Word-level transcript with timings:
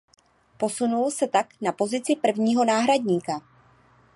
Posunul 0.57 1.09
se 1.11 1.27
tak 1.27 1.53
na 1.61 1.71
pozici 1.71 2.15
prvního 2.15 2.65
náhradníka. 2.65 3.41